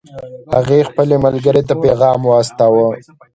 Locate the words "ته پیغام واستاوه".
1.67-2.87